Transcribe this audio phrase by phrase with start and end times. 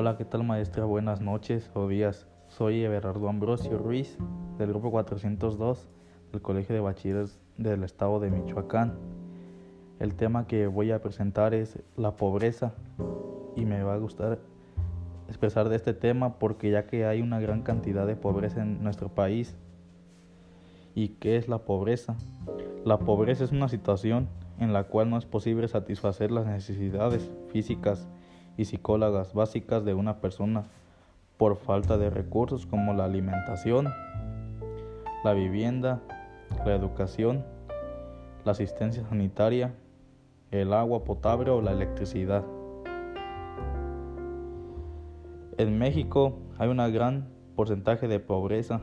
[0.00, 0.84] Hola, ¿qué tal maestra?
[0.84, 2.28] Buenas noches o días.
[2.46, 4.16] Soy Everardo Ambrosio Ruiz
[4.56, 5.88] del grupo 402
[6.30, 8.96] del Colegio de Bachilleres del Estado de Michoacán.
[9.98, 12.74] El tema que voy a presentar es la pobreza
[13.56, 14.38] y me va a gustar
[15.26, 19.08] expresar de este tema porque ya que hay una gran cantidad de pobreza en nuestro
[19.08, 19.56] país.
[20.94, 22.14] ¿Y qué es la pobreza?
[22.84, 24.28] La pobreza es una situación
[24.60, 28.06] en la cual no es posible satisfacer las necesidades físicas
[28.58, 30.64] y psicólogas básicas de una persona
[31.38, 33.88] por falta de recursos como la alimentación,
[35.24, 36.02] la vivienda,
[36.66, 37.44] la educación,
[38.44, 39.74] la asistencia sanitaria,
[40.50, 42.44] el agua potable o la electricidad.
[45.56, 48.80] En México hay un gran porcentaje de pobreza.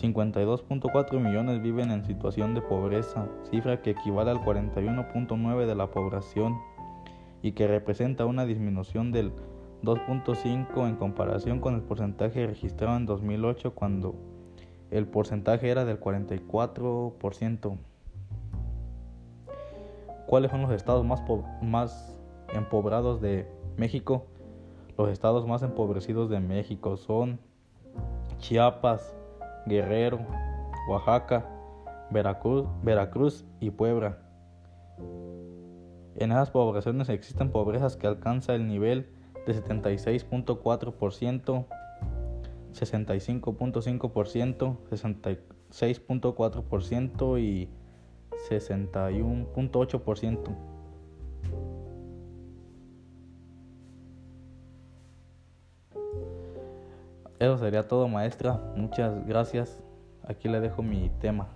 [0.00, 6.58] 52.4 millones viven en situación de pobreza, cifra que equivale al 41.9 de la población
[7.42, 9.32] y que representa una disminución del
[9.82, 14.14] 2.5 en comparación con el porcentaje registrado en 2008 cuando
[14.90, 17.76] el porcentaje era del 44%.
[20.26, 21.22] ¿Cuáles son los estados más,
[21.60, 22.16] más
[22.54, 23.46] empobrados de
[23.76, 24.26] México?
[24.96, 27.40] Los estados más empobrecidos de México son
[28.38, 29.16] Chiapas,
[29.66, 30.20] Guerrero,
[30.88, 31.46] Oaxaca,
[32.10, 34.18] Veracruz, Veracruz y Puebla.
[36.16, 39.08] En esas poblaciones existen pobrezas que alcanzan el nivel
[39.46, 41.64] de 76.4%,
[42.72, 47.70] 65.5%, 66.4% y
[48.50, 50.56] 61.8%.
[57.38, 59.80] Eso sería todo maestra, muchas gracias.
[60.22, 61.48] Aquí le dejo mi tema.